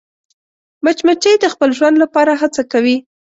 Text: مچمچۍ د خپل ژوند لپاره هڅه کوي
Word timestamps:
مچمچۍ 0.83 1.35
د 1.39 1.45
خپل 1.53 1.69
ژوند 1.77 1.95
لپاره 2.03 2.31
هڅه 2.41 2.63
کوي 2.71 2.97